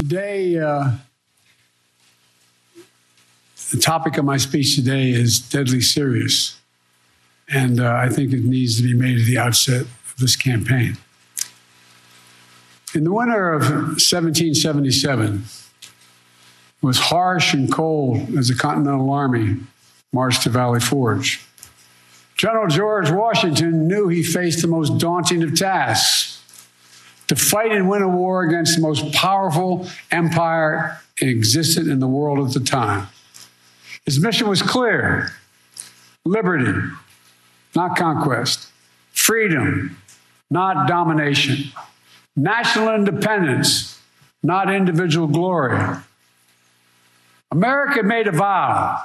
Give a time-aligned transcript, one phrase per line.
[0.00, 0.92] Today, uh,
[3.70, 6.58] the topic of my speech today is deadly serious.
[7.50, 10.96] And uh, I think it needs to be made at the outset of this campaign.
[12.94, 15.92] In the winter of 1777, it
[16.80, 19.56] was harsh and cold as the Continental Army
[20.14, 21.46] marched to Valley Forge.
[22.36, 26.29] General George Washington knew he faced the most daunting of tasks
[27.30, 32.44] to fight and win a war against the most powerful empire existed in the world
[32.44, 33.06] at the time.
[34.04, 35.30] His mission was clear.
[36.24, 36.76] Liberty,
[37.76, 38.72] not conquest,
[39.12, 39.96] freedom,
[40.50, 41.70] not domination,
[42.34, 44.00] national independence,
[44.42, 45.78] not individual glory.
[47.52, 49.00] America made a vow.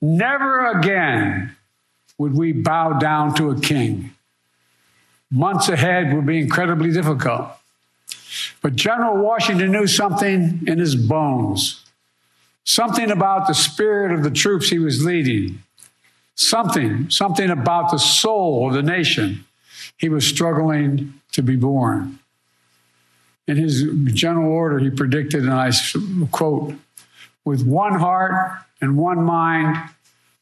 [0.00, 1.56] Never again
[2.16, 4.13] would we bow down to a king
[5.34, 7.48] months ahead would be incredibly difficult.
[8.62, 11.84] But General Washington knew something in his bones,
[12.64, 15.62] something about the spirit of the troops he was leading,
[16.34, 19.44] something, something about the soul of the nation
[19.96, 22.18] he was struggling to be born.
[23.46, 25.70] In his general order, he predicted, and I
[26.30, 26.74] quote,
[27.44, 29.76] with one heart and one mind,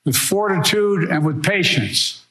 [0.05, 2.22] with fortitude and with patience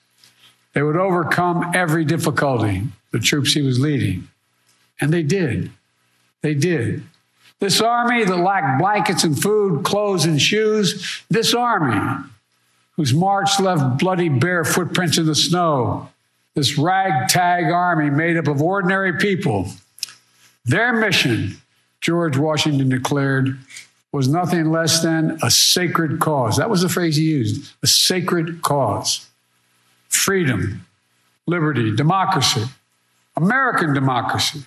[0.73, 4.27] they would overcome every difficulty, the troops he was leading.
[4.99, 5.71] And they did.
[6.41, 7.03] They did.
[7.59, 12.25] This army that lacked blankets and food, clothes and shoes, this army
[12.95, 16.09] whose march left bloody bare footprints in the snow,
[16.55, 19.67] this ragtag army made up of ordinary people,
[20.65, 21.57] their mission,
[22.01, 23.57] George Washington declared,
[24.11, 26.57] was nothing less than a sacred cause.
[26.57, 29.27] That was the phrase he used a sacred cause
[30.11, 30.85] freedom,
[31.47, 32.63] liberty, democracy,
[33.35, 34.63] American democracy.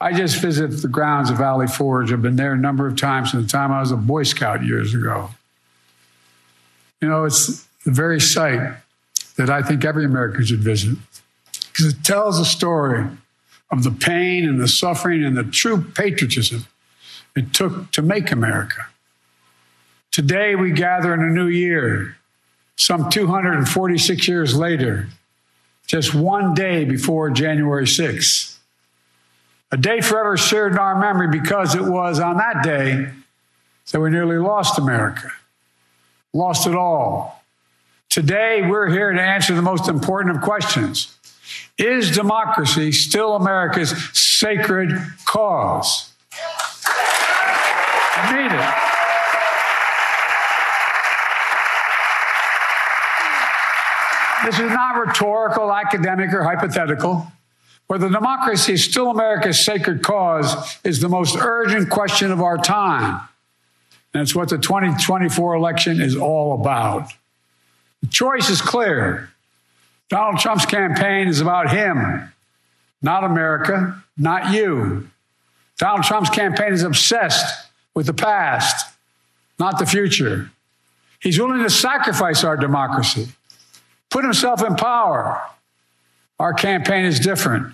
[0.00, 2.10] I just visited the grounds of Valley Forge.
[2.12, 4.64] I've been there a number of times from the time I was a Boy Scout
[4.64, 5.30] years ago.
[7.02, 8.76] You know, it's the very site
[9.36, 10.96] that I think every American should visit
[11.72, 13.06] because it tells a story
[13.70, 16.66] of the pain and the suffering and the true patriotism
[17.36, 18.86] it took to make America.
[20.10, 22.16] Today, we gather in a new year
[22.80, 25.06] some 246 years later,
[25.86, 28.56] just one day before January 6th.
[29.70, 33.10] A day forever shared in our memory because it was on that day
[33.92, 35.30] that we nearly lost America,
[36.32, 37.44] lost it all.
[38.08, 41.18] Today, we're here to answer the most important of questions
[41.76, 44.90] Is democracy still America's sacred
[45.26, 46.10] cause?
[48.16, 48.79] I mean it.
[54.44, 57.30] This is not rhetorical, academic, or hypothetical.
[57.86, 63.20] Whether democracy is still America's sacred cause is the most urgent question of our time.
[64.14, 67.12] And it's what the 2024 election is all about.
[68.00, 69.30] The choice is clear.
[70.08, 72.32] Donald Trump's campaign is about him,
[73.02, 75.08] not America, not you.
[75.78, 78.86] Donald Trump's campaign is obsessed with the past,
[79.58, 80.50] not the future.
[81.20, 83.28] He's willing to sacrifice our democracy
[84.10, 85.42] put himself in power.
[86.38, 87.72] Our campaign is different.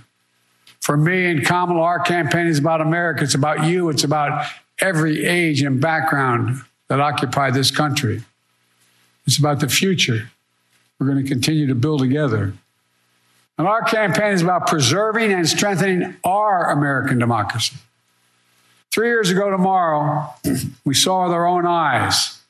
[0.81, 3.25] For me and Kamala, our campaign is about America.
[3.25, 3.89] It's about you.
[3.89, 4.47] It's about
[4.81, 8.23] every age and background that occupy this country.
[9.27, 10.31] It's about the future
[10.99, 12.53] we're going to continue to build together.
[13.59, 17.77] And our campaign is about preserving and strengthening our American democracy.
[18.91, 20.31] Three years ago tomorrow,
[20.85, 22.41] we saw with our own eyes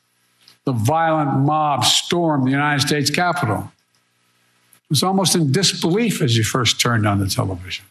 [0.65, 3.73] the violent mob storm the United States Capitol
[4.89, 7.85] was almost in disbelief as you first turned on the television.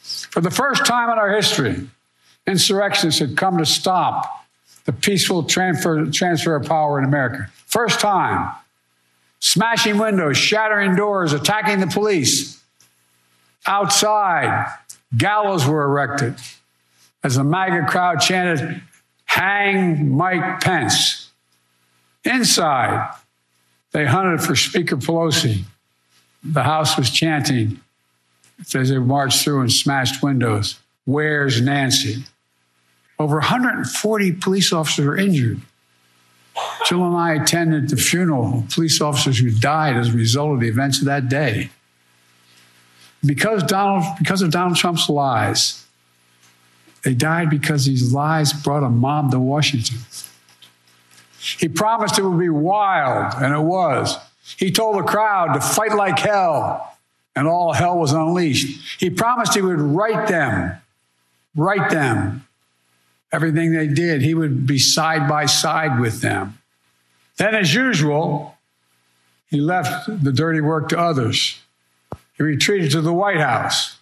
[0.00, 1.88] For the first time in our history,
[2.46, 4.46] insurrectionists had come to stop
[4.84, 7.50] the peaceful transfer, transfer of power in America.
[7.66, 8.52] First time.
[9.40, 12.62] Smashing windows, shattering doors, attacking the police.
[13.66, 14.70] Outside,
[15.16, 16.34] gallows were erected
[17.22, 18.82] as the MAGA crowd chanted,
[19.24, 21.30] Hang Mike Pence.
[22.24, 23.14] Inside,
[23.92, 25.64] they hunted for Speaker Pelosi
[26.42, 27.80] the house was chanting
[28.74, 32.24] as they marched through and smashed windows, Where's Nancy?
[33.18, 35.60] Over 140 police officers were injured.
[36.86, 40.60] Jill and I attended the funeral of police officers who died as a result of
[40.60, 41.70] the events of that day.
[43.24, 45.84] Because, Donald, because of Donald Trump's lies,
[47.02, 49.98] they died because these lies brought a mob to Washington.
[51.38, 54.16] He promised it would be wild, and it was.
[54.58, 56.96] He told the crowd to fight like hell,
[57.34, 59.00] and all hell was unleashed.
[59.00, 60.76] He promised he would right them,
[61.56, 62.46] right them,
[63.32, 64.22] everything they did.
[64.22, 66.58] He would be side by side with them.
[67.36, 68.56] Then, as usual,
[69.48, 71.58] he left the dirty work to others.
[72.36, 73.98] He retreated to the White House.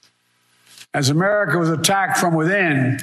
[0.94, 2.98] As America was attacked from within,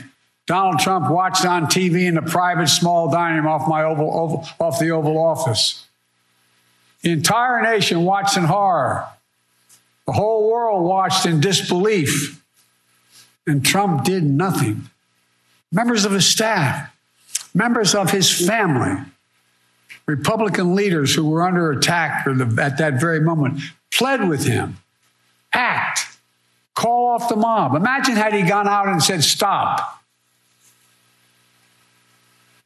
[0.47, 4.47] Donald Trump watched on TV in a private small dining room off my Oval, Oval
[4.59, 5.85] off the Oval Office.
[7.05, 9.05] The entire nation watched in horror.
[10.07, 12.43] The whole world watched in disbelief.
[13.45, 14.89] And Trump did nothing.
[15.71, 16.91] Members of his staff,
[17.53, 19.03] members of his family,
[20.07, 23.59] Republican leaders who were under attack at that very moment
[23.93, 24.77] pled with him
[25.53, 26.17] act,
[26.73, 27.75] call off the mob.
[27.75, 30.03] Imagine had he gone out and said, stop.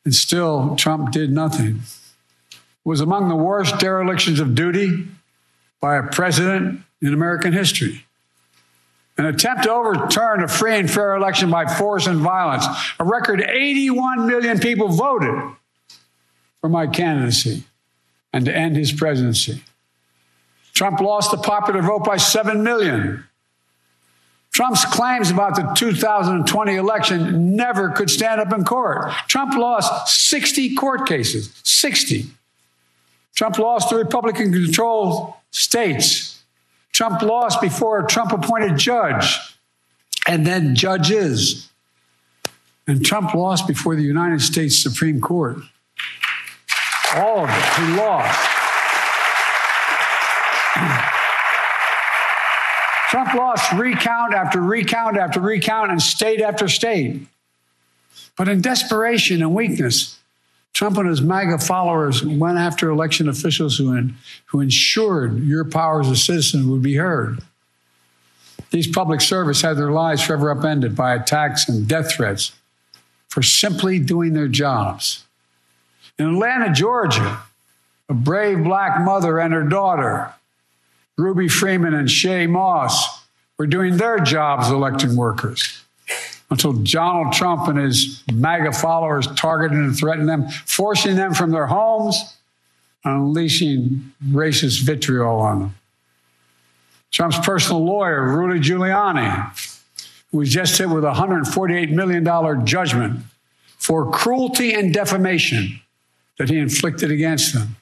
[0.05, 1.81] And still, Trump did nothing.
[2.89, 5.05] Was among the worst derelictions of duty
[5.79, 8.03] by a president in American history.
[9.15, 12.65] An attempt to overturn a free and fair election by force and violence.
[12.99, 15.39] A record 81 million people voted
[16.61, 17.61] for my candidacy
[18.33, 19.61] and to end his presidency.
[20.73, 23.23] Trump lost the popular vote by 7 million.
[24.51, 29.11] Trump's claims about the 2020 election never could stand up in court.
[29.27, 32.31] Trump lost 60 court cases, 60.
[33.39, 36.43] Trump lost the Republican controlled states.
[36.91, 39.39] Trump lost before a Trump appointed judge
[40.27, 41.69] and then judges.
[42.85, 45.55] And Trump lost before the United States Supreme Court.
[47.15, 47.63] All of it.
[47.75, 48.49] He lost.
[53.09, 57.25] Trump lost recount after recount after recount and state after state.
[58.35, 60.18] But in desperation and weakness,
[60.73, 66.01] Trump and his MAGA followers went after election officials who, in, who ensured your power
[66.01, 67.39] as a citizen would be heard.
[68.71, 72.53] These public servants had their lives forever upended by attacks and death threats
[73.27, 75.25] for simply doing their jobs.
[76.17, 77.39] In Atlanta, Georgia,
[78.07, 80.33] a brave black mother and her daughter,
[81.17, 83.23] Ruby Freeman and Shaye Moss,
[83.57, 85.83] were doing their jobs electing workers
[86.49, 91.67] until Donald Trump and his MAGA followers targeted and threatened them, forcing them from their
[91.67, 92.37] homes
[93.05, 95.75] unleashing racist vitriol on them.
[97.11, 99.75] Trump's personal lawyer, Rudy Giuliani,
[100.31, 103.21] was just hit with a $148 million judgment
[103.77, 105.79] for cruelty and defamation
[106.37, 107.75] that he inflicted against them.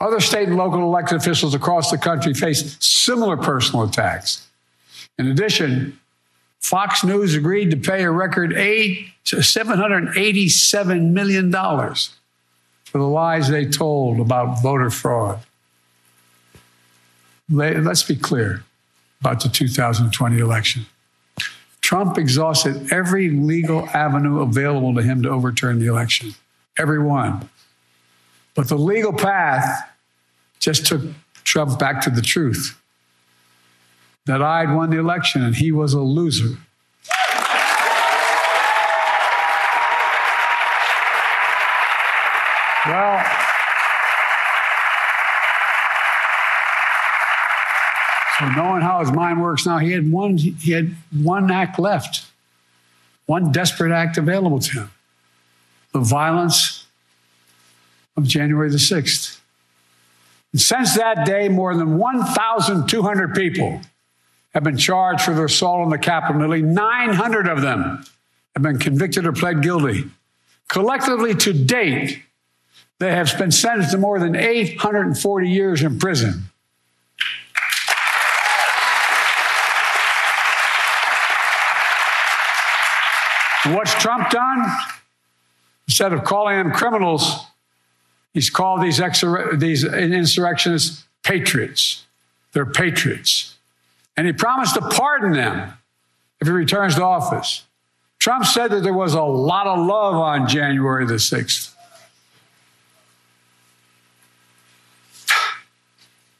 [0.00, 4.48] Other state and local elected officials across the country face similar personal attacks.
[5.18, 5.98] In addition,
[6.64, 14.18] Fox News agreed to pay a record eight, $787 million for the lies they told
[14.18, 15.40] about voter fraud.
[17.50, 18.64] Let's be clear
[19.20, 20.86] about the 2020 election.
[21.82, 26.34] Trump exhausted every legal avenue available to him to overturn the election,
[26.78, 27.50] every one.
[28.54, 29.86] But the legal path
[30.60, 31.02] just took
[31.44, 32.80] Trump back to the truth
[34.26, 36.58] that I'd won the election and he was a loser.
[42.86, 43.24] Well,
[48.38, 52.26] so knowing how his mind works now, he had one he had one act left,
[53.24, 54.90] one desperate act available to him:
[55.92, 56.86] the violence
[58.18, 59.40] of January the 6th.
[60.52, 63.80] And since that day, more than 1,200 people
[64.54, 66.40] have been charged for their assault on the Capitol.
[66.40, 68.04] Nearly 900 of them
[68.54, 70.04] have been convicted or pled guilty.
[70.68, 72.22] Collectively, to date,
[72.98, 76.44] they have been sentenced to more than 840 years in prison.
[83.66, 84.66] what's Trump done?
[85.88, 87.46] Instead of calling them criminals,
[88.34, 89.00] He's called these,
[89.54, 92.04] these insurrectionists patriots.
[92.52, 93.53] They're patriots.
[94.16, 95.72] And he promised to pardon them
[96.40, 97.64] if he returns to office.
[98.18, 101.72] Trump said that there was a lot of love on January the 6th.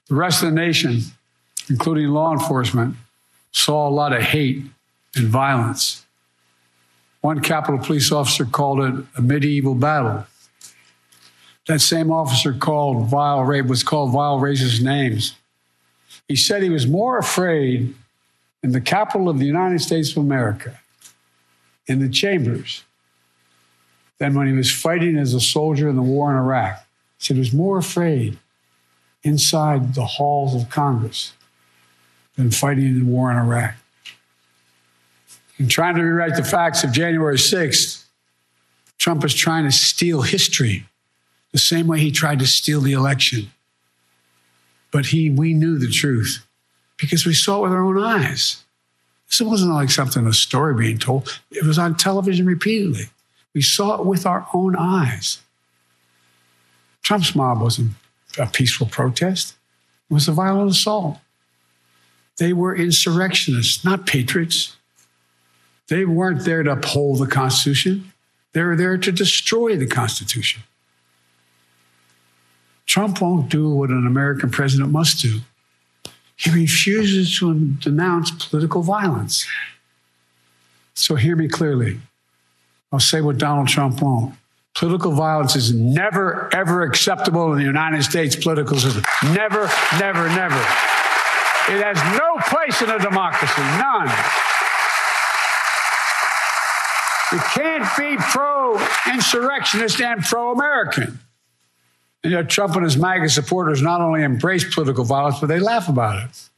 [0.08, 1.00] The rest of the nation,
[1.68, 2.96] including law enforcement,
[3.52, 4.62] saw a lot of hate
[5.16, 6.04] and violence.
[7.20, 10.26] One Capitol police officer called it a medieval battle.
[11.66, 15.34] That same officer called vile rape was called vile racist names.
[16.28, 17.94] He said he was more afraid
[18.62, 20.80] in the capital of the United States of America,
[21.86, 22.82] in the chambers,
[24.18, 26.78] than when he was fighting as a soldier in the war in Iraq.
[27.18, 28.38] He said he was more afraid
[29.22, 31.32] inside the halls of Congress
[32.36, 33.74] than fighting in the war in Iraq.
[35.58, 38.04] And trying to rewrite the facts of January 6th,
[38.98, 40.86] Trump is trying to steal history
[41.52, 43.50] the same way he tried to steal the election.
[44.94, 46.46] But he, we knew the truth
[46.98, 48.62] because we saw it with our own eyes.
[49.26, 51.40] This wasn't like something, a story being told.
[51.50, 53.06] It was on television repeatedly.
[53.54, 55.42] We saw it with our own eyes.
[57.02, 57.90] Trump's mob wasn't
[58.38, 59.56] a peaceful protest,
[60.08, 61.18] it was a violent assault.
[62.38, 64.76] They were insurrectionists, not patriots.
[65.88, 68.12] They weren't there to uphold the Constitution,
[68.52, 70.62] they were there to destroy the Constitution.
[72.86, 75.40] Trump won't do what an American president must do.
[76.36, 79.46] He refuses to denounce political violence.
[80.94, 82.00] So hear me clearly.
[82.92, 84.34] I'll say what Donald Trump won't.
[84.76, 89.04] Political violence is never, ever acceptable in the United States political system.
[89.32, 90.58] Never, never, never.
[91.66, 94.08] It has no place in a democracy, none.
[97.32, 98.78] You can't be pro
[99.12, 101.18] insurrectionist and pro American.
[102.24, 105.88] You know, Trump and his MAGA supporters not only embrace political violence, but they laugh
[105.88, 106.48] about it.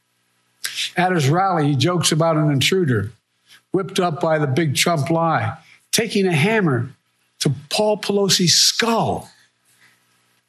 [0.95, 3.11] At his rally, he jokes about an intruder
[3.71, 5.57] whipped up by the big Trump lie,
[5.91, 6.89] taking a hammer
[7.39, 9.29] to Paul Pelosi's skull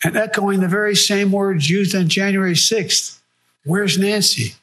[0.04, 3.18] and echoing the very same words used on January 6th
[3.64, 4.54] Where's Nancy?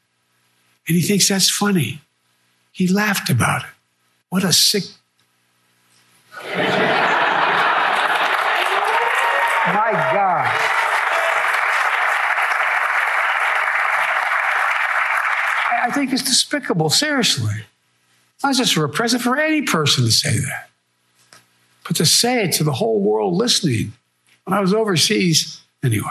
[0.88, 2.02] And he thinks that's funny.
[2.72, 3.70] He laughed about it.
[4.30, 4.84] What a sick
[9.68, 10.48] My God.
[15.82, 17.54] I think it's despicable, seriously.
[18.44, 20.70] Not just for a president, for any person to say that.
[21.88, 23.94] But to say it to the whole world listening.
[24.44, 26.08] When I was overseas, anyway.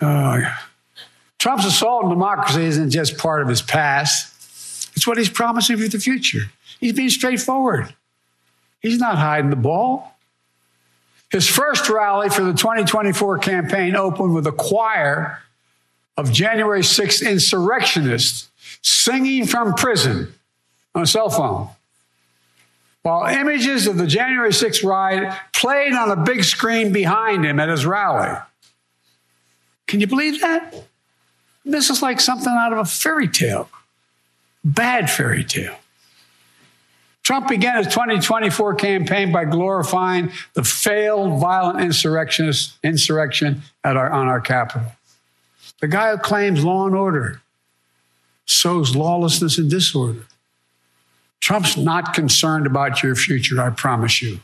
[0.00, 0.42] Uh,
[1.38, 4.30] Trump's assault on democracy isn't just part of his past,
[4.96, 6.42] it's what he's promising for the future.
[6.78, 7.94] He's being straightforward.
[8.80, 10.16] He's not hiding the ball.
[11.30, 15.42] His first rally for the 2024 campaign opened with a choir
[16.16, 18.50] of January 6th insurrectionists
[18.82, 20.32] singing from prison
[20.94, 21.68] on a cell phone.
[23.02, 27.68] While images of the January 6th riot played on a big screen behind him at
[27.68, 28.38] his rally.
[29.86, 30.74] Can you believe that?
[31.64, 33.68] This is like something out of a fairy tale,
[34.64, 35.76] bad fairy tale.
[37.22, 44.28] Trump began his 2024 campaign by glorifying the failed violent insurrectionist insurrection at our, on
[44.28, 44.92] our Capitol.
[45.84, 47.42] The guy who claims law and order
[48.46, 50.24] sows lawlessness and disorder.
[51.40, 54.40] Trump's not concerned about your future, I promise you.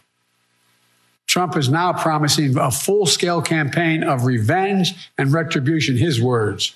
[1.27, 6.75] Trump is now promising a full scale campaign of revenge and retribution, his words,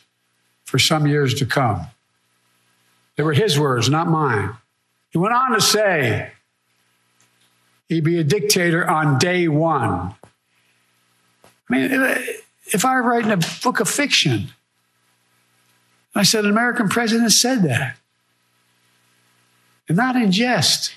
[0.65, 1.87] for some years to come.
[3.17, 4.57] They were his words, not mine.
[5.11, 6.33] He went on to say
[7.91, 10.15] he'd be a dictator on day one.
[11.69, 11.91] I mean,
[12.67, 14.49] if I were writing a book of fiction,
[16.15, 17.97] I said an American president said that,
[19.89, 20.95] and not in jest.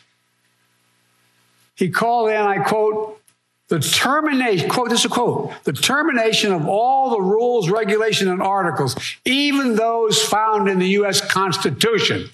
[1.76, 3.22] He called in, I quote,
[3.68, 8.42] the termination, quote, this is a quote, the termination of all the rules, regulation, and
[8.42, 8.96] articles,
[9.26, 11.20] even those found in the U.S.
[11.20, 12.30] Constitution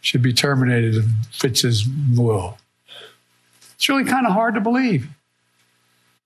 [0.00, 1.86] should be terminated if fits his
[2.16, 2.58] will.
[3.74, 5.08] It's really kind of hard to believe.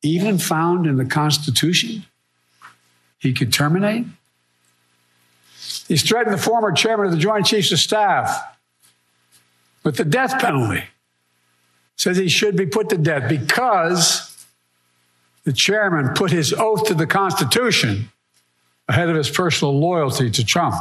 [0.02, 2.04] Even found in the Constitution,
[3.18, 4.06] he could terminate.
[5.88, 8.56] He's threatened the former chairman of the Joint Chiefs of Staff
[9.82, 10.84] with the death penalty.
[11.96, 14.46] Says he should be put to death because
[15.44, 18.10] the chairman put his oath to the Constitution
[18.88, 20.74] ahead of his personal loyalty to Trump.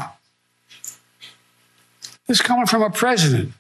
[2.28, 3.54] This is coming from a president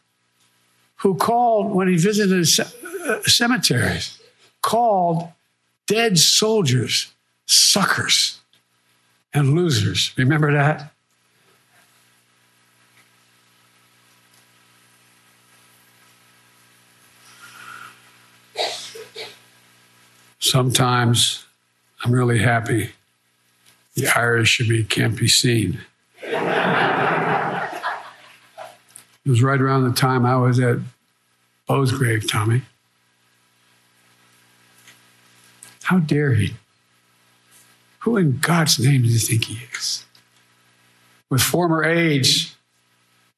[0.98, 4.20] who called, when he visited uh, cemeteries,
[4.62, 5.30] called
[5.88, 7.14] dead soldiers
[7.46, 8.40] suckers
[9.34, 10.12] and losers.
[10.18, 10.92] Remember that?
[20.40, 21.46] Sometimes
[22.04, 22.92] I'm really happy
[23.96, 25.80] the Irish of me can't be seen.
[29.26, 30.78] It was right around the time I was at
[31.68, 32.62] Beau's grave, Tommy.
[35.86, 36.56] How dare he?
[38.00, 40.06] Who in God's name do you think he is?
[41.30, 42.56] With former aides,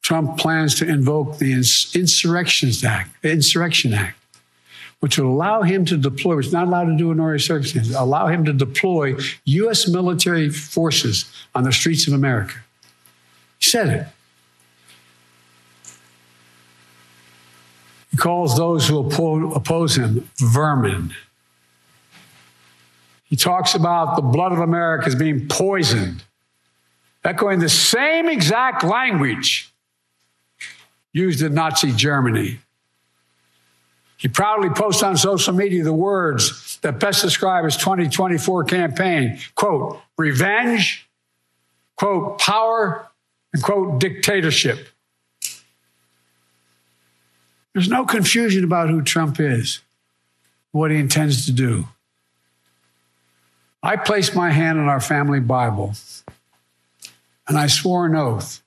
[0.01, 4.17] Trump plans to invoke the Insurrections Act, Insurrection Act,
[5.01, 7.93] which will allow him to deploy, which is not allowed to do in ordinary circumstances,
[7.93, 9.87] allow him to deploy U.S.
[9.89, 12.55] military forces on the streets of America.
[13.59, 14.07] He said it.
[18.11, 21.13] He calls those who oppose him vermin.
[23.29, 26.23] He talks about the blood of America as being poisoned,
[27.23, 29.73] echoing the same exact language
[31.11, 32.59] used in Nazi Germany.
[34.15, 39.99] He proudly posts on social media the words that best describe his 2024 campaign quote,
[40.17, 41.07] revenge,
[41.95, 43.07] quote, power,
[43.53, 44.87] and quote, dictatorship.
[47.73, 49.81] There's no confusion about who Trump is,
[50.71, 51.87] what he intends to do.
[53.87, 55.93] I placed my hand on our family Bible
[57.47, 58.61] and I swore an oath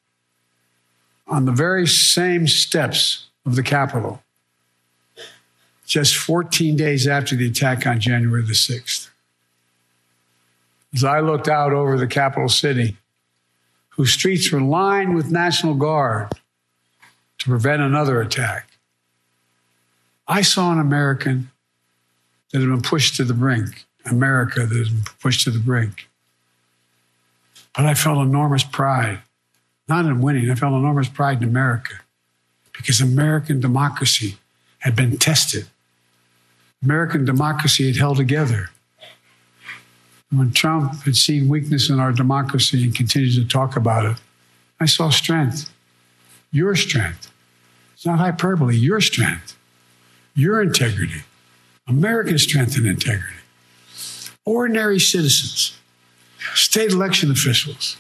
[1.26, 4.22] on the very same steps of the Capitol
[5.84, 9.10] just 14 days after the attack on January the 6th.
[10.94, 12.96] As I looked out over the capital city,
[13.90, 16.32] whose streets were lined with National Guard
[17.40, 18.70] to prevent another attack,
[20.26, 21.50] I saw an American
[22.52, 26.08] that had been pushed to the brink, America that had been pushed to the brink.
[27.76, 29.20] But I felt enormous pride,
[29.88, 31.94] not in winning, I felt enormous pride in America
[32.72, 34.36] because American democracy
[34.80, 35.66] had been tested.
[36.82, 38.70] American democracy had held together.
[40.30, 44.16] When Trump had seen weakness in our democracy and continued to talk about it,
[44.78, 45.70] I saw strength,
[46.50, 47.30] your strength.
[47.94, 49.58] It's not hyperbole, your strength,
[50.34, 51.22] your integrity,
[51.86, 53.36] American strength and integrity.
[54.50, 55.78] Ordinary citizens
[56.54, 57.98] state election officials,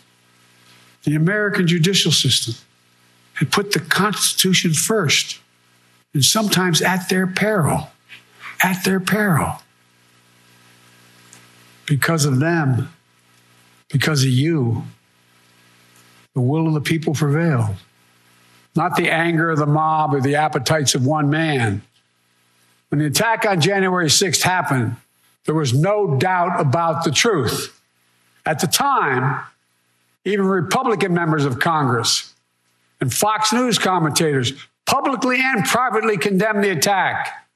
[1.04, 2.56] the American judicial system
[3.34, 5.38] had put the Constitution first,
[6.12, 7.90] and sometimes at their peril.
[8.64, 9.62] At their peril.
[11.86, 12.92] Because of them,
[13.88, 14.82] because of you,
[16.34, 17.76] the will of the people prevailed.
[18.74, 21.82] Not the anger of the mob or the appetites of one man.
[22.88, 24.96] When the attack on January 6th happened,
[25.46, 27.80] there was no doubt about the truth.
[28.46, 29.42] At the time,
[30.24, 32.34] even Republican members of Congress
[33.00, 34.52] and Fox News commentators
[34.86, 37.46] publicly and privately condemned the attack.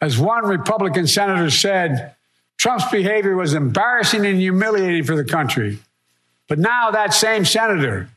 [0.00, 2.14] As one Republican senator said,
[2.56, 5.78] Trump's behavior was embarrassing and humiliating for the country.
[6.48, 8.08] But now that same senator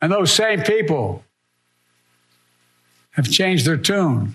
[0.00, 1.24] and those same people
[3.12, 4.34] have changed their tune.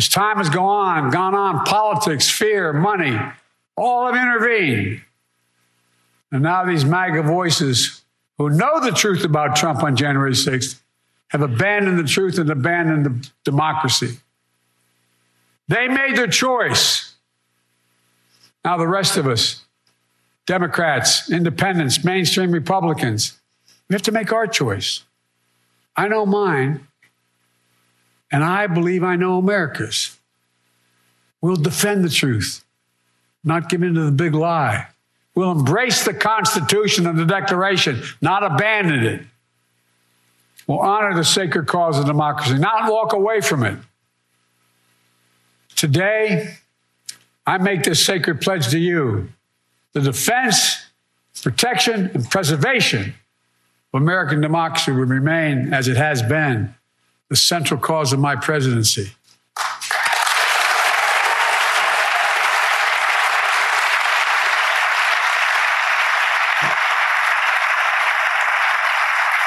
[0.00, 3.18] As time has gone on, gone on, politics, fear, money,
[3.76, 5.02] all have intervened.
[6.32, 8.00] And now these MAGA voices
[8.38, 10.80] who know the truth about Trump on January 6th
[11.28, 14.16] have abandoned the truth and abandoned the democracy.
[15.68, 17.16] They made their choice.
[18.64, 19.66] Now, the rest of us,
[20.46, 23.38] Democrats, independents, mainstream Republicans,
[23.90, 25.04] we have to make our choice.
[25.94, 26.86] I know mine,
[28.30, 30.16] and I believe I know America's.
[31.40, 32.64] We'll defend the truth,
[33.42, 34.88] not give in to the big lie.
[35.34, 39.22] We'll embrace the Constitution and the Declaration, not abandon it.
[40.66, 43.78] We'll honor the sacred cause of democracy, not walk away from it.
[45.76, 46.56] Today,
[47.46, 49.30] I make this sacred pledge to you
[49.92, 50.86] the defense,
[51.42, 53.14] protection, and preservation
[53.92, 56.74] of American democracy will remain, as it has been,
[57.30, 59.12] the central cause of my presidency.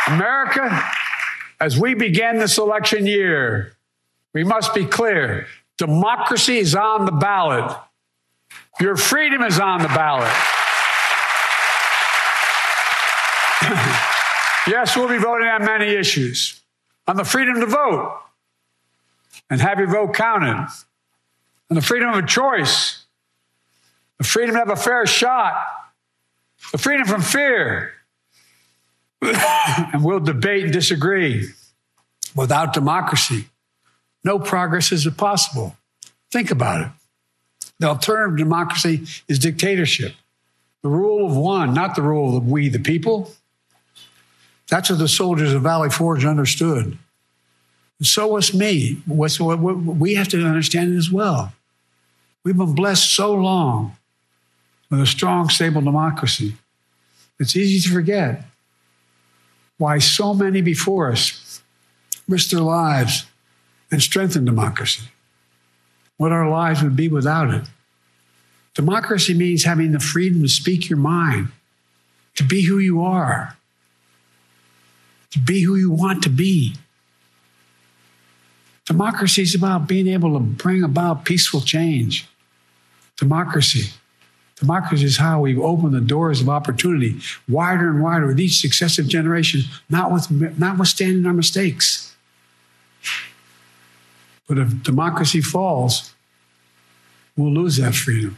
[0.07, 0.89] America,
[1.59, 3.73] as we begin this election year,
[4.33, 7.75] we must be clear democracy is on the ballot,
[8.79, 10.31] your freedom is on the ballot.
[14.67, 16.62] yes, we'll be voting on many issues
[17.07, 18.19] on the freedom to vote
[19.49, 20.67] and have your vote counted,
[21.69, 23.05] on the freedom of choice,
[24.17, 25.53] the freedom to have a fair shot,
[26.71, 27.93] the freedom from fear.
[29.21, 31.47] and we'll debate and disagree.
[32.35, 33.45] Without democracy,
[34.23, 35.75] no progress is possible.
[36.31, 36.87] Think about it.
[37.79, 40.13] The alternative to democracy is dictatorship,
[40.81, 43.31] the rule of one, not the rule of we, the people.
[44.73, 46.97] That's what the soldiers of Valley Forge understood.
[48.01, 49.03] So was me.
[49.05, 51.53] We have to understand it as well.
[52.43, 53.95] We've been blessed so long
[54.89, 56.55] with a strong, stable democracy.
[57.39, 58.45] It's easy to forget
[59.77, 61.61] why so many before us
[62.27, 63.27] risked their lives
[63.91, 65.03] and strengthened democracy.
[66.17, 67.65] What our lives would be without it.
[68.73, 71.49] Democracy means having the freedom to speak your mind,
[72.37, 73.55] to be who you are,
[75.33, 76.75] to be who you want to be.
[78.85, 82.27] Democracy is about being able to bring about peaceful change.
[83.17, 83.91] Democracy.
[84.57, 87.19] Democracy is how we've opened the doors of opportunity
[87.49, 92.15] wider and wider with each successive generation, not with, notwithstanding our mistakes.
[94.47, 96.13] But if democracy falls,
[97.35, 98.37] we'll lose that freedom.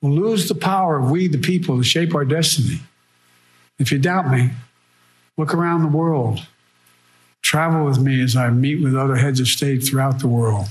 [0.00, 2.80] We'll lose the power of we, the people, to shape our destiny.
[3.78, 4.50] If you doubt me,
[5.36, 6.46] look around the world.
[7.42, 10.68] Travel with me as I meet with other heads of state throughout the world.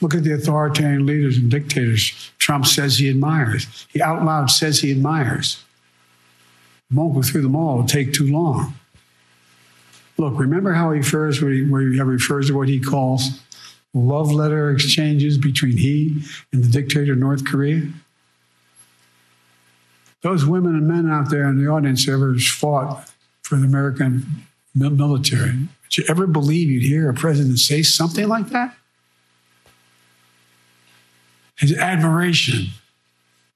[0.00, 3.86] Look at the authoritarian leaders and dictators Trump says he admires.
[3.92, 5.62] He out loud says he admires.
[6.90, 8.74] won't go through them all, it'll take too long.
[10.16, 13.40] Look, remember how he refers, where he, where he refers to what he calls
[13.94, 17.82] love letter exchanges between he and the dictator of North Korea?
[20.22, 23.10] Those women and men out there in the audience ever fought
[23.42, 25.68] for the American military.
[25.88, 28.76] Did you ever believe you'd hear a president say something like that?
[31.56, 32.68] His admiration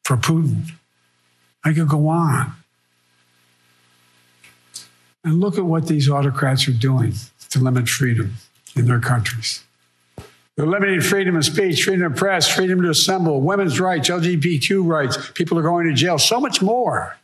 [0.03, 0.72] for Putin.
[1.64, 2.55] I could go on.
[5.25, 7.14] And look at what these autocrats are doing
[7.51, 8.35] to limit freedom
[8.75, 9.62] in their countries.
[10.56, 15.30] They're limiting freedom of speech, freedom of press, freedom to assemble, women's rights, LGBTQ rights.
[15.32, 17.16] People are going to jail, so much more.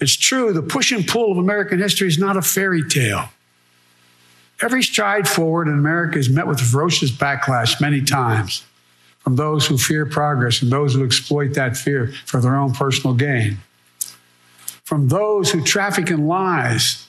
[0.00, 3.28] It's true, the push and pull of American history is not a fairy tale.
[4.60, 8.64] Every stride forward in America is met with ferocious backlash many times
[9.18, 13.14] from those who fear progress and those who exploit that fear for their own personal
[13.14, 13.58] gain,
[14.84, 17.08] from those who traffic in lies,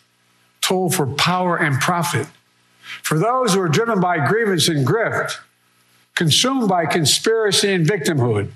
[0.62, 2.28] told for power and profit,
[3.02, 5.38] for those who are driven by grievance and grift,
[6.16, 8.52] consumed by conspiracy and victimhood,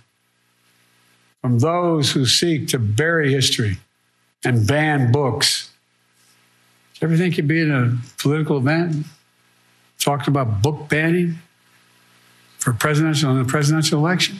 [1.41, 3.77] from those who seek to bury history
[4.43, 5.71] and ban books.
[6.93, 9.05] Do you ever think you'd be in a political event
[9.99, 11.39] talking about book banning?
[12.67, 14.39] for presidential in the presidential election.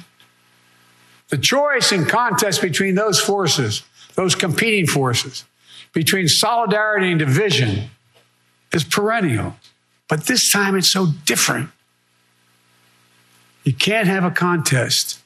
[1.29, 3.83] The choice and contest between those forces,
[4.15, 5.45] those competing forces,
[5.93, 7.89] between solidarity and division
[8.73, 9.55] is perennial.
[10.07, 11.69] But this time it's so different.
[13.63, 15.21] You can't have a contest.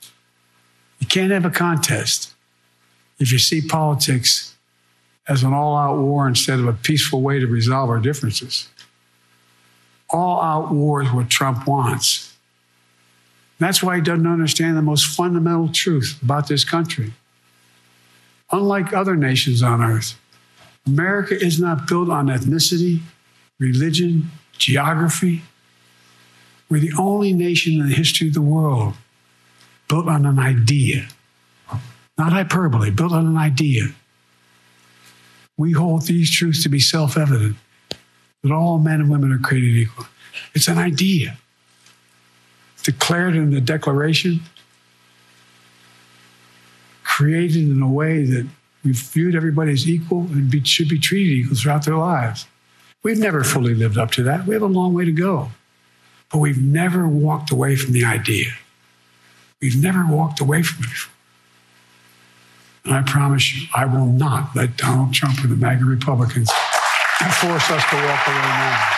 [1.00, 2.34] You can't have a contest
[3.20, 4.56] if you see politics
[5.28, 8.68] as an all out war instead of a peaceful way to resolve our differences.
[10.10, 12.36] All out war is what Trump wants.
[13.60, 17.14] That's why he doesn't understand the most fundamental truth about this country.
[18.52, 20.20] Unlike other nations on earth,
[20.86, 23.02] America is not built on ethnicity,
[23.60, 25.42] religion, geography.
[26.70, 28.94] We're the only nation in the history of the world
[29.90, 31.08] built on an idea,
[32.18, 33.90] not hyperbole, built on an idea.
[35.58, 37.58] We hold these truths to be self evident
[38.44, 40.06] that all men and women are created equal.
[40.54, 41.38] It's an idea
[42.84, 44.42] declared in the Declaration,
[47.04, 48.48] created in a way that
[48.84, 52.48] we viewed everybody as equal and be, should be treated equal throughout their lives.
[53.04, 54.46] We've never fully lived up to that.
[54.46, 55.52] We have a long way to go.
[56.32, 58.52] But we've never walked away from the idea.
[59.62, 61.14] We've never walked away from it before.
[62.86, 66.52] And I promise you, I will not let Donald Trump and the MAGA Republicans
[67.40, 68.98] force us to walk away now.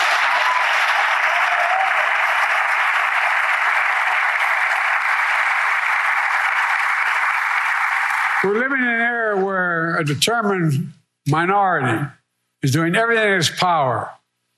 [8.44, 10.92] We're living in an era where a determined
[11.28, 12.10] minority
[12.64, 14.10] is doing everything in its power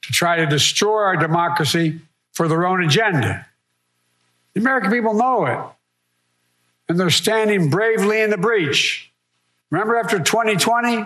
[0.03, 1.99] to try to destroy our democracy
[2.31, 3.45] for their own agenda.
[4.53, 5.59] The American people know it,
[6.87, 9.11] and they're standing bravely in the breach.
[9.71, 11.05] Remember after 2020,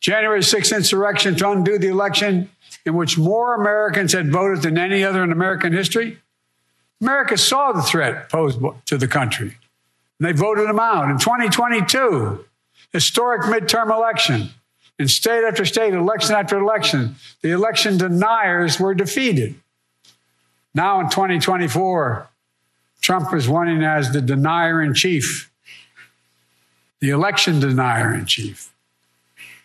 [0.00, 2.50] January 6th insurrection to undo the election
[2.84, 6.18] in which more Americans had voted than any other in American history?
[7.00, 9.56] America saw the threat posed to the country.
[10.18, 11.10] And they voted him out.
[11.10, 12.44] In 2022,
[12.92, 14.50] historic midterm election,
[14.98, 19.54] in state after state, election after election, the election deniers were defeated.
[20.74, 22.28] Now in 2024,
[23.00, 25.50] Trump is running as the denier in chief,
[27.00, 28.72] the election denier in chief.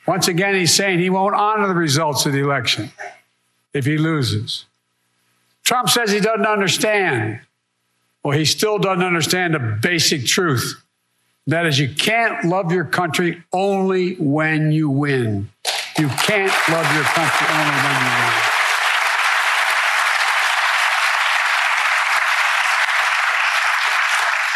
[0.08, 2.92] Once again, he's saying he won't honor the results of the election
[3.74, 4.66] if he loses.
[5.64, 7.42] Trump says he doesn't understand.
[8.24, 10.84] Well, he still doesn't understand a basic truth.
[11.50, 15.50] That is, you can't love your country only when you win.
[15.98, 18.34] You can't love your country only when you win.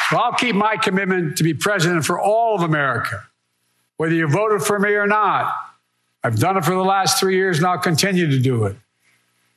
[0.08, 3.24] So I'll keep my commitment to be president for all of America,
[3.98, 5.52] whether you voted for me or not.
[6.24, 8.76] I've done it for the last three years and I'll continue to do it.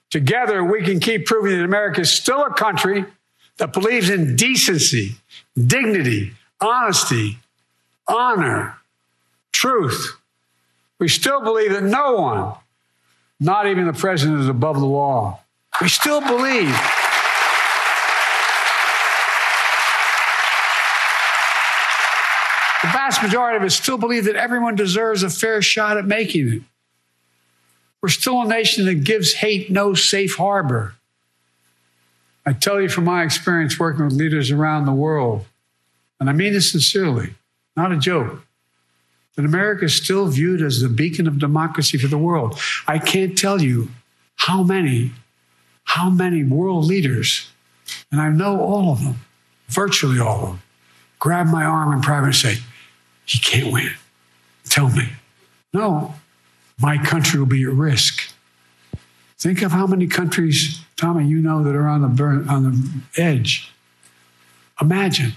[0.08, 3.04] Together, we can keep proving that America is still a country
[3.58, 5.16] that believes in decency,
[5.66, 7.38] dignity, honesty,
[8.08, 8.76] honor,
[9.52, 10.16] truth.
[10.98, 12.54] We still believe that no one,
[13.38, 15.40] not even the president, is above the law.
[15.80, 16.74] We still believe.
[22.82, 26.48] The vast majority of us still believe that everyone deserves a fair shot at making
[26.48, 26.62] it.
[28.00, 30.94] We're still a nation that gives hate no safe harbor.
[32.46, 35.44] I tell you from my experience working with leaders around the world,
[36.18, 37.34] and I mean this sincerely,
[37.76, 38.42] not a joke,
[39.36, 42.58] that America is still viewed as the beacon of democracy for the world.
[42.86, 43.88] I can't tell you
[44.36, 45.12] how many,
[45.84, 47.50] how many world leaders,
[48.10, 49.16] and I know all of them,
[49.68, 50.62] virtually all of them,
[51.18, 52.56] grab my arm in private and say,
[53.24, 53.90] He can't win.
[54.68, 55.08] Tell me.
[55.72, 56.14] No,
[56.80, 58.32] my country will be at risk.
[59.38, 63.22] Think of how many countries, Tommy, you know that are on the burn, on the
[63.22, 63.70] edge.
[64.80, 65.32] Imagine.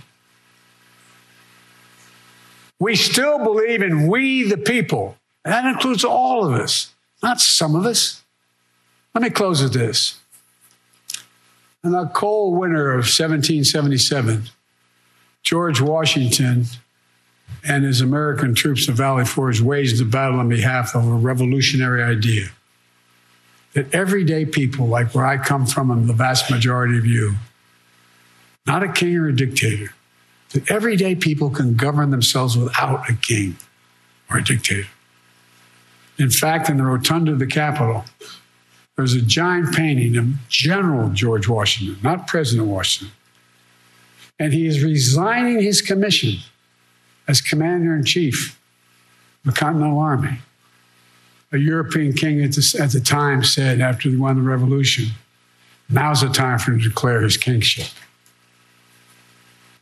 [2.80, 5.18] We still believe in we the people.
[5.44, 8.24] And that includes all of us, not some of us.
[9.14, 10.20] Let me close with this.
[11.84, 14.50] In the cold winter of 1777,
[15.44, 16.66] George Washington
[17.68, 22.04] and his American troops in Valley Forge waged a battle on behalf of a revolutionary
[22.04, 22.50] idea
[23.74, 27.36] that everyday people, like where I come from and the vast majority of you,
[28.66, 29.94] not a king or a dictator,
[30.52, 33.58] that everyday people can govern themselves without a king
[34.30, 34.88] or a dictator.
[36.18, 38.04] In fact, in the rotunda of the Capitol,
[38.96, 43.16] there's a giant painting of General George Washington, not President Washington.
[44.38, 46.40] And he is resigning his commission
[47.28, 48.60] as commander in chief
[49.46, 50.40] of the Continental Army.
[51.52, 55.08] A European king at the, at the time said after he won the revolution,
[55.90, 57.88] now's the time for him to declare his kingship.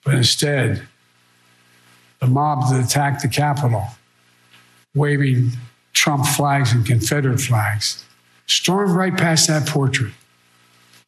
[0.07, 0.87] But instead,
[2.21, 3.87] the mob that attacked the Capitol,
[4.95, 5.51] waving
[5.91, 8.05] Trump flags and Confederate flags,
[8.45, 10.13] stormed right past that portrait.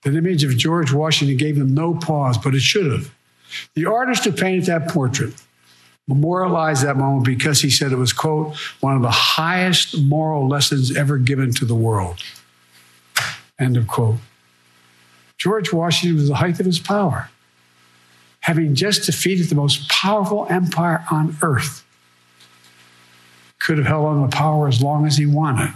[0.03, 3.15] That image of George Washington gave them no pause, but it should have.
[3.73, 5.33] The artist who painted that portrait
[6.09, 10.93] memorialized that moment because he said it was, quote, one of the highest moral lessons
[10.97, 12.21] ever given to the world.
[13.57, 14.17] End of quote.
[15.37, 17.29] George Washington was the height of his power,
[18.41, 21.85] having just defeated the most powerful empire on earth.
[23.59, 25.73] Could have held on to power as long as he wanted.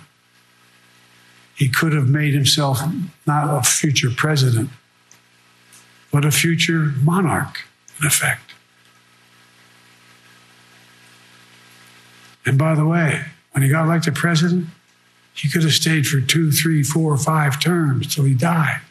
[1.55, 2.81] He could have made himself
[3.27, 4.69] not a future president,
[6.11, 7.65] but a future monarch,
[7.99, 8.53] in effect.
[12.45, 14.67] And by the way, when he got elected president,
[15.33, 18.81] he could have stayed for two, three, four, five terms till he died.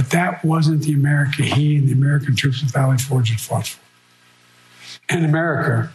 [0.00, 3.66] But that wasn't the America he and the American troops at Valley Forge had fought
[3.66, 3.80] for.
[5.14, 5.92] In America,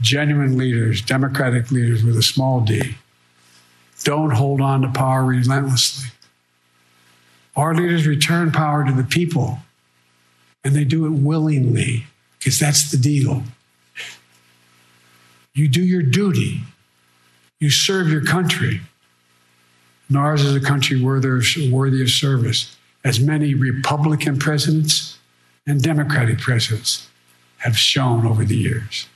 [0.00, 2.96] genuine leaders, democratic leaders with a small d,
[4.04, 6.08] don't hold on to power relentlessly.
[7.56, 9.58] Our leaders return power to the people,
[10.64, 12.06] and they do it willingly
[12.38, 13.42] because that's the deal.
[15.52, 16.62] You do your duty.
[17.60, 18.80] You serve your country.
[20.12, 25.18] And ours is a country worthy, worthy of service, as many Republican presidents
[25.66, 27.08] and Democratic presidents
[27.60, 29.08] have shown over the years.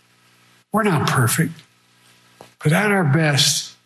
[0.72, 1.52] We're not perfect,
[2.64, 3.76] but at our best,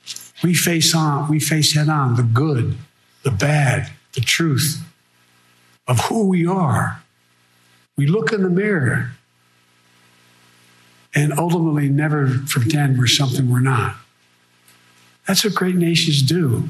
[0.44, 2.76] we face on, we face head on the good,
[3.24, 4.80] the bad, the truth
[5.88, 7.02] of who we are.
[7.96, 9.10] We look in the mirror
[11.12, 13.96] and ultimately never pretend we're something we're not.
[15.26, 16.68] That's what great nations do.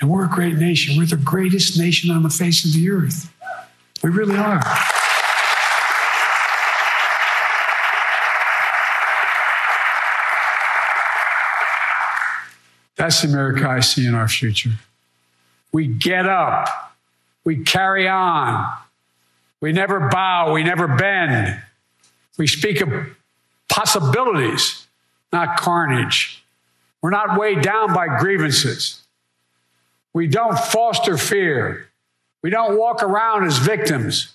[0.00, 0.96] And we're a great nation.
[0.96, 3.32] We're the greatest nation on the face of the earth.
[4.02, 4.60] We really are.
[12.96, 14.70] That's the America I see in our future.
[15.72, 16.94] We get up,
[17.44, 18.66] we carry on,
[19.60, 21.60] we never bow, we never bend.
[22.38, 22.90] We speak of
[23.68, 24.86] possibilities,
[25.32, 26.42] not carnage.
[27.02, 29.05] We're not weighed down by grievances.
[30.16, 31.90] We don't foster fear.
[32.42, 34.34] We don't walk around as victims.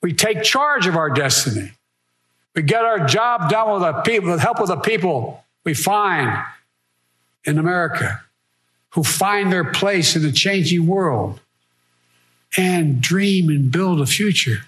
[0.00, 1.72] We take charge of our destiny.
[2.54, 6.40] We get our job done with the people, with help of the people we find
[7.44, 8.22] in America
[8.90, 11.40] who find their place in the changing world
[12.56, 14.58] and dream and build a future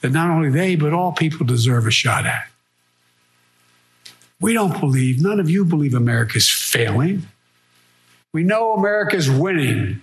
[0.00, 2.48] that not only they, but all people deserve a shot at.
[4.40, 7.26] We don't believe, none of you believe America's failing.
[8.32, 10.00] We know America's winning.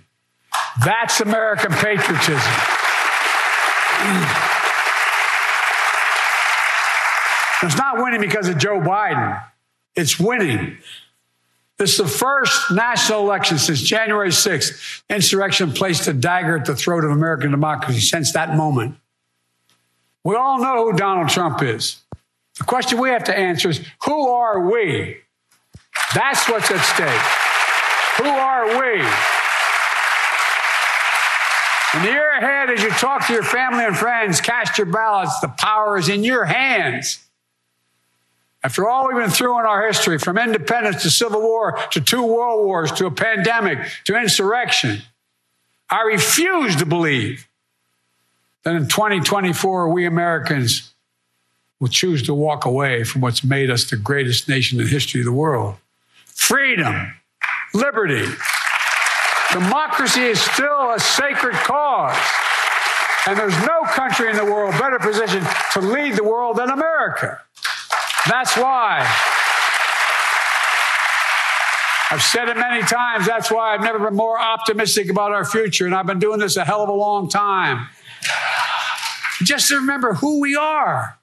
[0.83, 2.53] That's American patriotism.
[7.61, 9.43] It's not winning because of Joe Biden.
[9.95, 10.77] It's winning.
[11.77, 15.01] This is the first national election since January 6th.
[15.09, 18.95] Insurrection placed a dagger at the throat of American democracy since that moment.
[20.23, 22.01] We all know who Donald Trump is.
[22.57, 25.17] The question we have to answer is who are we?
[26.13, 27.38] That's what's at stake.
[28.19, 28.99] Who are we?
[31.93, 35.39] In the year ahead, as you talk to your family and friends, cast your ballots.
[35.39, 37.25] The power is in your hands.
[38.61, 42.23] After all we've been through in our history, from independence to civil war to two
[42.23, 45.01] world wars to a pandemic to insurrection,
[45.89, 47.47] I refuse to believe
[48.63, 50.93] that in 2024 we Americans
[51.79, 55.21] will choose to walk away from what's made us the greatest nation in the history
[55.21, 55.75] of the world.
[56.25, 57.13] Freedom,
[57.73, 58.25] liberty,
[59.51, 62.17] democracy is still a sacred cause.
[63.27, 67.39] And there's no country in the world better positioned to lead the world than America.
[68.29, 69.05] That's why.
[72.11, 73.27] I've said it many times.
[73.27, 75.85] That's why I've never been more optimistic about our future.
[75.85, 77.87] And I've been doing this a hell of a long time.
[79.43, 81.19] Just to remember who we are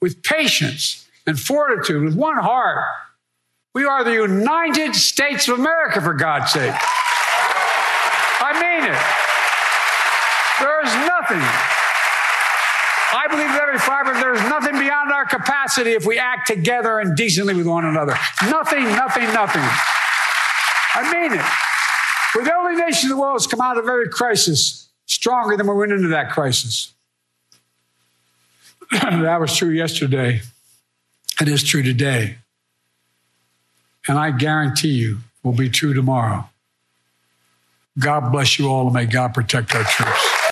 [0.00, 2.84] with patience and fortitude, with one heart.
[3.74, 6.74] We are the United States of America, for God's sake.
[8.44, 8.98] I mean it.
[10.60, 11.72] There is nothing
[13.14, 17.14] I believe that every fiber, there's nothing beyond our capacity if we act together and
[17.14, 18.16] decently with one another.
[18.48, 19.62] Nothing, nothing, nothing.
[20.94, 21.44] I mean it.
[22.34, 25.66] We're the only nation in the world that's come out of every crisis stronger than
[25.66, 26.94] we went into that crisis.
[28.90, 30.40] that was true yesterday.
[31.38, 32.38] It is true today.
[34.08, 36.48] And I guarantee you will be true tomorrow.
[37.98, 40.42] God bless you all and may God protect our troops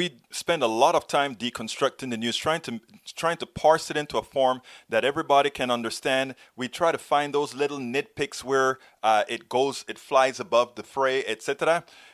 [0.00, 2.80] we spend a lot of time deconstructing the news, trying to
[3.14, 6.34] trying to parse it into a form that everybody can understand.
[6.56, 10.84] We try to find those little nitpicks where uh, it goes, it flies above the
[10.84, 11.84] fray, etc.